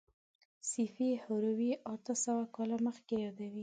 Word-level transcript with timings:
سیفي 0.71 1.09
هروي 1.25 1.71
اته 1.93 2.13
سوه 2.23 2.43
کاله 2.55 2.77
مخکې 2.87 3.15
یادوي. 3.25 3.59